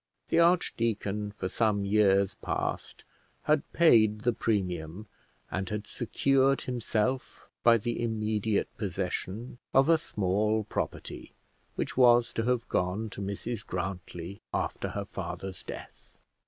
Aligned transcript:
The 0.29 0.39
archdeacon, 0.39 1.31
for 1.33 1.47
some 1.47 1.85
years 1.85 2.33
past, 2.33 3.03
had 3.43 3.71
paid 3.71 4.21
the 4.21 4.33
premium, 4.33 5.05
and 5.51 5.69
had 5.69 5.85
secured 5.85 6.61
himself 6.63 7.45
by 7.61 7.77
the 7.77 8.01
immediate 8.01 8.75
possession 8.77 9.59
of 9.75 9.89
a 9.89 9.99
small 9.99 10.63
property 10.63 11.33
which 11.75 11.97
was 11.97 12.33
to 12.33 12.43
have 12.45 12.67
gone 12.67 13.11
to 13.11 13.21
Mrs 13.21 13.63
Grantly 13.63 14.41
after 14.51 14.89
her 14.89 15.05
father's 15.05 15.61
death. 15.61 16.17